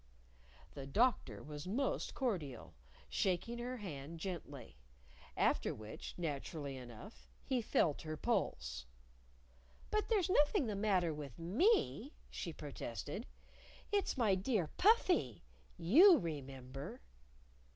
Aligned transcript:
The 0.71 0.87
Doctor 0.87 1.43
was 1.43 1.67
most 1.67 2.15
cordial, 2.15 2.73
shaking 3.07 3.59
her 3.59 3.77
hand 3.77 4.19
gently; 4.19 4.79
after 5.37 5.75
which, 5.75 6.15
naturally 6.17 6.75
enough, 6.75 7.29
he 7.43 7.61
felt 7.61 8.01
her 8.01 8.17
pulse. 8.17 8.87
"But 9.91 10.09
there's 10.09 10.27
nothing 10.27 10.65
the 10.65 10.75
matter 10.75 11.13
with 11.13 11.37
me," 11.37 12.15
she 12.31 12.51
protested. 12.51 13.27
"It's 13.91 14.17
my 14.17 14.33
dear 14.33 14.71
Puffy. 14.75 15.43
You 15.77 16.17
remember." 16.17 17.01